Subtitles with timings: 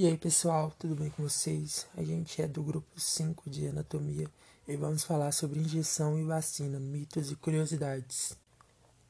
[0.00, 1.84] E aí pessoal, tudo bem com vocês?
[1.96, 4.28] A gente é do grupo 5 de Anatomia
[4.68, 8.38] e vamos falar sobre injeção e vacina, mitos e curiosidades.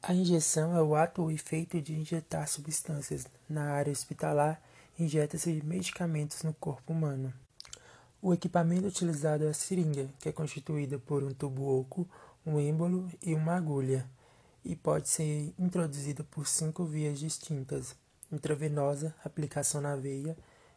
[0.02, 3.26] A injeção é o ato ou efeito de injetar substâncias.
[3.46, 4.62] Na área hospitalar,
[4.98, 7.34] injeta-se medicamentos no corpo humano.
[8.22, 12.08] O equipamento utilizado é a seringa, que é constituída por um tubo oco,
[12.46, 14.08] um êmbolo e uma agulha,
[14.64, 17.94] e pode ser introduzida por cinco vias distintas:
[18.32, 20.34] intravenosa, aplicação na veia,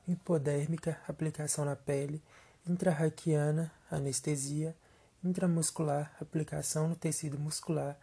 [0.08, 2.22] hipodérmica, aplicação na pele,
[2.68, 4.76] intrarraquiana, anestesia,
[5.24, 7.98] intramuscular, aplicação no tecido muscular,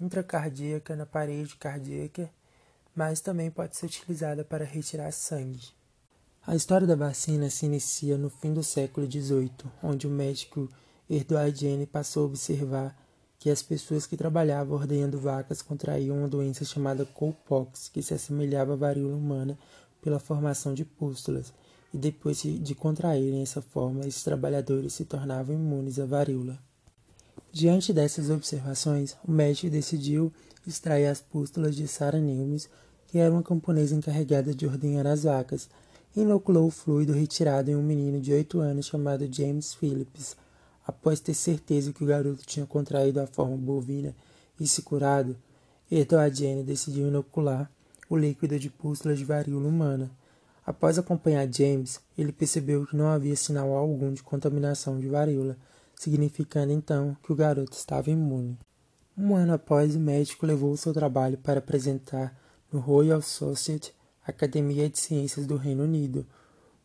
[0.00, 2.30] intracardíaca, na parede cardíaca,
[2.94, 5.68] mas também pode ser utilizada para retirar sangue.
[6.46, 9.50] A história da vacina se inicia no fim do século XVIII,
[9.82, 10.68] onde o médico
[11.08, 12.96] Edward Jenner passou a observar
[13.38, 18.74] que as pessoas que trabalhavam ordenhando vacas contraíam uma doença chamada cowpox, que se assemelhava
[18.74, 19.58] à varíola humana
[20.00, 21.52] pela formação de pústulas,
[21.92, 26.58] e depois de contraírem essa forma, esses trabalhadores se tornavam imunes à varíola.
[27.52, 30.32] Diante dessas observações, o médico decidiu
[30.66, 32.68] extrair as pústulas de Sarah Newmes,
[33.08, 35.68] que era uma camponesa encarregada de ordenhar as vacas,
[36.14, 40.36] e inoculou o fluido retirado em um menino de oito anos chamado James Phillips.
[40.86, 44.14] Após ter certeza que o garoto tinha contraído a forma bovina
[44.58, 45.36] e se curado,
[45.90, 47.70] Edward Jenner decidiu inocular
[48.10, 50.10] o líquido de pústulas de varíola humana.
[50.66, 55.56] Após acompanhar James, ele percebeu que não havia sinal algum de contaminação de varíola,
[55.94, 58.58] significando então que o garoto estava imune.
[59.16, 62.36] Um ano após, o médico levou seu trabalho para apresentar
[62.72, 63.94] no Royal Society,
[64.26, 66.26] Academia de Ciências do Reino Unido.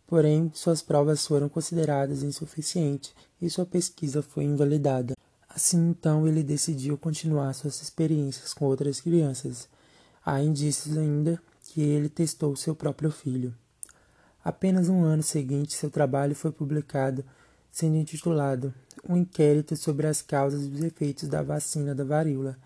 [0.06, 5.16] Porém, suas provas foram consideradas insuficientes e sua pesquisa foi invalidada.
[5.50, 9.68] Assim, então, ele decidiu continuar suas experiências com outras crianças.
[10.28, 13.54] Há indícios ainda que ele testou seu próprio filho.
[14.44, 17.24] Apenas um ano seguinte, seu trabalho foi publicado,
[17.72, 18.74] sendo intitulado
[19.08, 22.58] Um inquérito sobre as causas e os efeitos da vacina da varíola.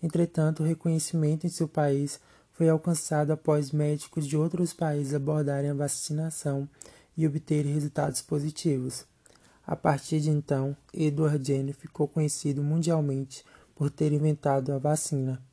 [0.00, 2.20] Entretanto, o reconhecimento em seu país
[2.52, 6.68] foi alcançado após médicos de outros países abordarem a vacinação
[7.16, 9.04] e obterem resultados positivos.
[9.66, 13.44] A partir de então, Edward Jenner ficou conhecido mundialmente
[13.74, 15.47] por ter inventado a vacina.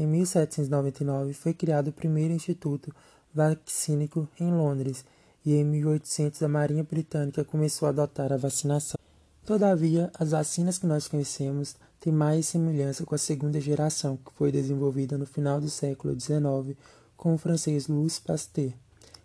[0.00, 2.90] Em 1799 foi criado o primeiro instituto
[3.34, 5.04] vaccínico em Londres
[5.44, 8.98] e em 1800 a Marinha Britânica começou a adotar a vacinação.
[9.44, 14.50] Todavia, as vacinas que nós conhecemos têm mais semelhança com a segunda geração, que foi
[14.50, 16.78] desenvolvida no final do século XIX
[17.14, 18.72] com o francês Louis Pasteur,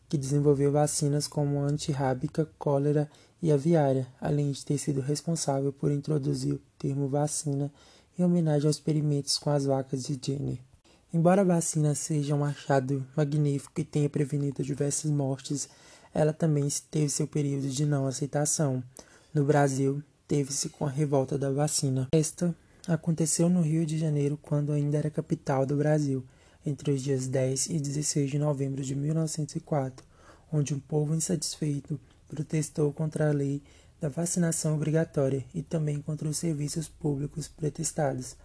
[0.10, 3.10] que desenvolveu vacinas como antirrábica, cólera
[3.42, 7.72] e aviária, além de ter sido responsável por introduzir o termo vacina
[8.18, 10.60] em homenagem aos experimentos com as vacas de Jenner.
[11.14, 15.70] Embora a vacina seja um achado magnífico e tenha prevenido diversas mortes,
[16.14, 18.84] ela também teve seu período de não aceitação.
[19.34, 22.08] No Brasil, teve-se com a revolta da vacina.
[22.12, 22.56] Esta
[22.88, 26.24] aconteceu no Rio de Janeiro quando ainda era capital do Brasil,
[26.66, 30.06] entre os dias 10 e 16 de novembro de 1904,
[30.52, 33.62] onde um povo insatisfeito protestou contra a lei
[34.00, 38.36] da vacinação obrigatória e também contra os serviços públicos pretestados.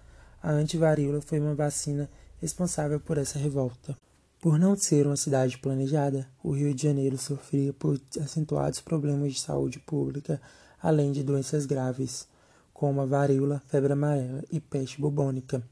[0.42, 2.08] A antivaríola foi uma vacina
[2.40, 3.96] responsável por essa revolta.
[4.40, 9.40] Por não ser uma cidade planejada, o Rio de Janeiro sofria por acentuados problemas de
[9.40, 10.40] saúde pública,
[10.80, 12.26] além de doenças graves,
[12.72, 15.62] como a varíola, febre amarela e peste bubônica.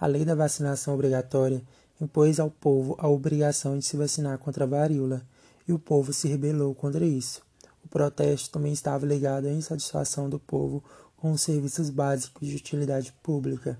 [0.00, 1.62] A lei da vacinação obrigatória
[2.00, 5.22] impôs ao povo a obrigação de se vacinar contra a varíola,
[5.68, 7.42] e o povo se rebelou contra isso
[7.88, 10.82] protesto também estava ligado à insatisfação do povo
[11.16, 13.78] com os serviços básicos de utilidade pública.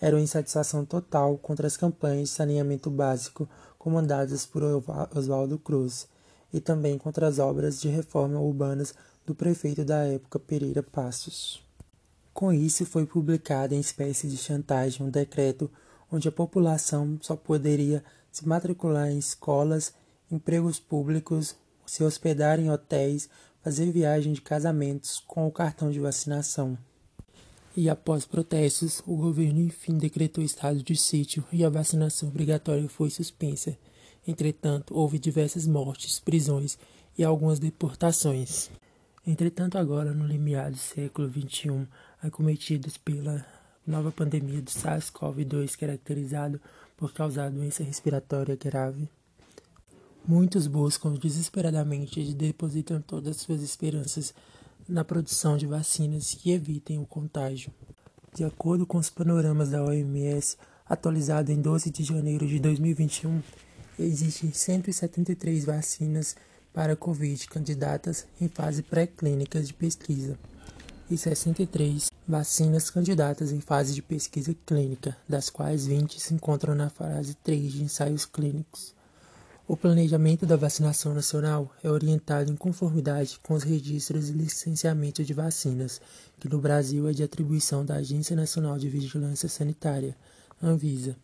[0.00, 3.48] Era uma insatisfação total contra as campanhas de saneamento básico
[3.78, 4.62] comandadas por
[5.14, 6.08] Oswaldo Cruz
[6.52, 8.94] e também contra as obras de reforma urbanas
[9.26, 11.62] do prefeito da época Pereira Passos.
[12.32, 15.70] Com isso foi publicado em espécie de chantagem um decreto
[16.10, 19.92] onde a população só poderia se matricular em escolas,
[20.30, 21.56] empregos públicos,
[21.88, 23.30] se hospedar em hotéis,
[23.64, 26.76] fazer viagem de casamentos com o cartão de vacinação.
[27.74, 33.08] E após protestos, o governo enfim decretou estado de sítio e a vacinação obrigatória foi
[33.08, 33.76] suspensa.
[34.26, 36.78] Entretanto, houve diversas mortes, prisões
[37.16, 38.70] e algumas deportações.
[39.26, 41.86] Entretanto, agora, no limiar do século XXI,
[42.22, 43.46] acometidos pela
[43.86, 46.60] nova pandemia do SARS-CoV-2, caracterizado
[46.96, 49.08] por causar doença respiratória grave,
[50.26, 54.34] Muitos buscam desesperadamente e depositam todas suas esperanças
[54.88, 57.72] na produção de vacinas que evitem o contágio.
[58.34, 60.56] De acordo com os panoramas da OMS,
[60.86, 63.42] atualizado em 12 de janeiro de 2021,
[63.98, 66.36] existem 173 vacinas
[66.72, 70.38] para Covid candidatas em fase pré-clínica de pesquisa
[71.10, 76.90] e 63 vacinas candidatas em fase de pesquisa clínica, das quais 20 se encontram na
[76.90, 78.94] fase 3 de ensaios clínicos.
[79.70, 85.34] O planejamento da vacinação nacional é orientado em conformidade com os registros de licenciamento de
[85.34, 86.00] vacinas,
[86.40, 90.16] que no Brasil é de atribuição da Agência Nacional de Vigilância Sanitária,
[90.62, 91.14] Anvisa,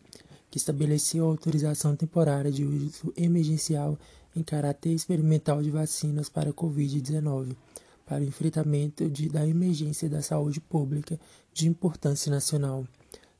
[0.50, 3.98] que estabeleceu autorização temporária de uso emergencial
[4.36, 7.56] em caráter experimental de vacinas para a Covid-19,
[8.04, 11.18] para o enfrentamento de, da emergência da saúde pública
[11.50, 12.86] de importância nacional,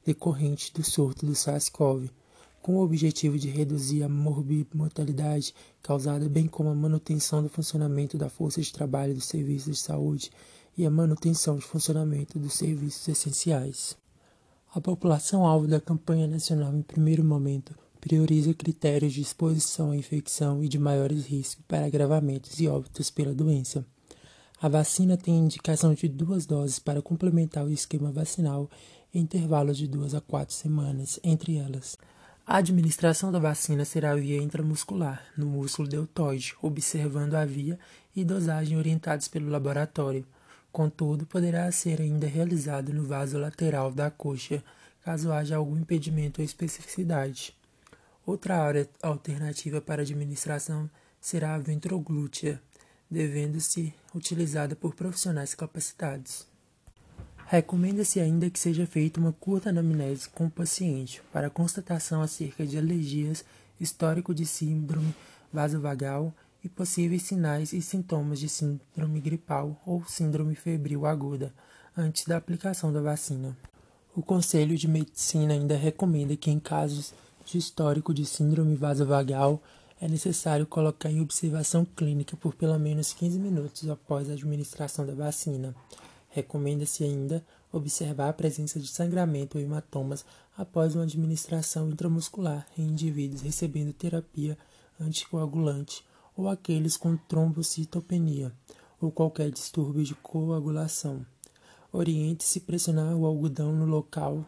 [0.03, 2.09] decorrente do surto do SARS-CoV
[2.65, 8.31] com o objetivo de reduzir a morbimortalidade causada, bem como a manutenção do funcionamento da
[8.31, 10.31] força de trabalho dos serviços de saúde
[10.75, 13.99] e a manutenção de funcionamento dos serviços essenciais.
[14.75, 20.67] A população-alvo da campanha nacional, em primeiro momento, prioriza critérios de exposição à infecção e
[20.67, 23.85] de maiores riscos para agravamentos e óbitos pela doença.
[24.59, 28.71] A vacina tem indicação de duas doses para complementar o esquema vacinal
[29.13, 31.99] em intervalos de duas a quatro semanas entre elas.
[32.47, 37.79] A administração da vacina será via intramuscular, no músculo deltoide, observando a via
[38.15, 40.27] e dosagem orientados pelo laboratório.
[40.71, 44.63] Contudo, poderá ser ainda realizado no vaso lateral da coxa,
[45.03, 47.57] caso haja algum impedimento ou especificidade.
[48.27, 52.61] Outra área alternativa para administração será a ventroglútea,
[53.11, 56.47] devendo ser utilizada por profissionais capacitados.
[57.55, 62.77] Recomenda-se ainda que seja feita uma curta anamnese com o paciente para constatação acerca de
[62.77, 63.45] alergias,
[63.79, 65.15] histórico de síndrome
[65.53, 66.35] vasovagal
[66.65, 71.55] e possíveis sinais e sintomas de síndrome gripal ou síndrome febril aguda
[71.97, 73.57] antes da aplicação da vacina.
[74.17, 77.15] O Conselho de Medicina ainda recomenda que em casos
[77.45, 79.63] de histórico de síndrome vasovagal
[80.01, 85.15] é necessário colocar em observação clínica por pelo menos 15 minutos após a administração da
[85.15, 85.73] vacina.
[86.35, 90.27] Recomenda-se ainda observar a presença de sangramento ou hematomas
[90.59, 94.59] após uma administração intramuscular em indivíduos recebendo terapia
[95.01, 96.05] anticoagulante
[96.37, 98.53] ou aqueles com trombocitopenia
[99.01, 101.25] ou qualquer distúrbio de coagulação.
[101.93, 104.45] Oriente-se pressionar o algodão no local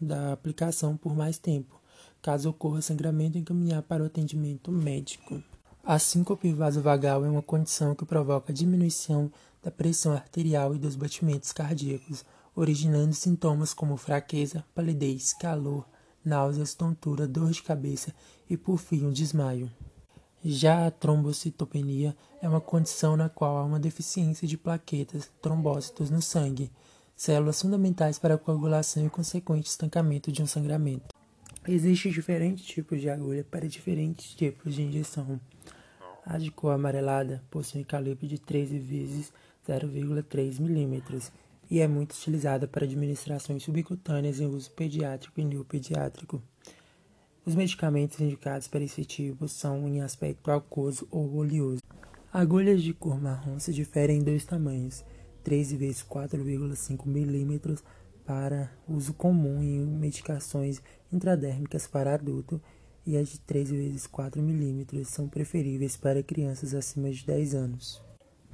[0.00, 1.78] da aplicação por mais tempo.
[2.22, 5.42] Caso ocorra sangramento, encaminhar para o atendimento médico.
[5.84, 9.30] A síncope vasovagal é uma condição que provoca diminuição
[9.66, 12.24] da pressão arterial e dos batimentos cardíacos,
[12.54, 15.84] originando sintomas como fraqueza, palidez, calor,
[16.24, 18.14] náuseas, tontura, dor de cabeça
[18.48, 19.68] e, por fim, um desmaio.
[20.44, 26.22] Já a trombocitopenia é uma condição na qual há uma deficiência de plaquetas, trombócitos no
[26.22, 26.70] sangue,
[27.16, 31.12] células fundamentais para a coagulação e consequente estancamento de um sangramento.
[31.66, 35.40] Existem diferentes tipos de agulha para diferentes tipos de injeção.
[36.24, 39.32] A de cor amarelada possui calibre de 13 vezes
[39.66, 41.30] 0,3 mm
[41.70, 46.42] e é muito utilizada para administrações subcutâneas em uso pediátrico e neopediátrico.
[47.44, 51.82] Os medicamentos indicados para esse tipo são em aspecto aquoso ou oleoso.
[52.32, 55.04] Agulhas de cor marrom se diferem em dois tamanhos,
[55.42, 57.78] 3 vezes 4,5 mm
[58.24, 62.60] para uso comum em medicações intradérmicas para adulto
[63.06, 68.05] e as de 3 vezes 4 mm são preferíveis para crianças acima de 10 anos.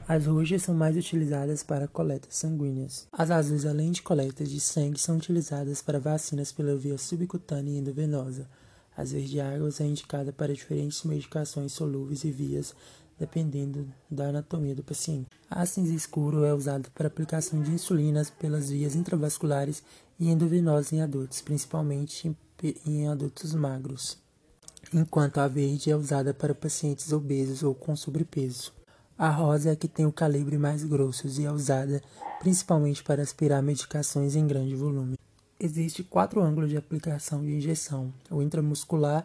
[0.09, 3.07] As roxas são mais utilizadas para coletas sanguíneas.
[3.13, 7.79] As azuis, além de coletas de sangue, são utilizadas para vacinas pela via subcutânea e
[7.79, 8.49] endovenosa.
[8.97, 12.75] As verde-águas é indicada para diferentes medicações solúveis e vias,
[13.19, 15.29] dependendo da anatomia do paciente.
[15.49, 19.83] A cinza escuro é usada para aplicação de insulinas pelas vias intravasculares
[20.19, 22.37] e endovenosas em adultos, principalmente
[22.85, 24.19] em adultos magros,
[24.93, 28.82] enquanto a verde é usada para pacientes obesos ou com sobrepeso.
[29.23, 32.03] A rosa é a que tem o calibre mais grosso e é usada
[32.41, 35.17] principalmente para aspirar medicações em grande volume.
[35.61, 38.13] Existem quatro ângulos de aplicação de injeção.
[38.29, 39.25] O intramuscular,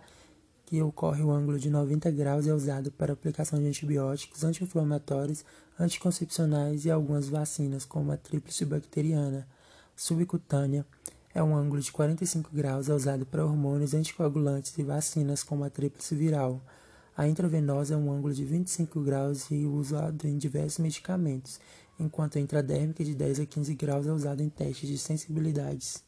[0.67, 5.43] que ocorre o ângulo de 90 graus, é usado para aplicação de antibióticos, anti-inflamatórios,
[5.79, 9.47] anticoncepcionais e algumas vacinas, como a tríplice bacteriana.
[9.95, 10.85] Subcutânea
[11.33, 15.71] é um ângulo de 45 graus, é usado para hormônios, anticoagulantes e vacinas, como a
[15.71, 16.61] tríplice viral.
[17.17, 21.59] A intravenosa é um ângulo de 25 graus e usado em diversos medicamentos,
[21.99, 26.03] enquanto a intradérmica de 10 a 15 graus é usada em testes de sensibilidades.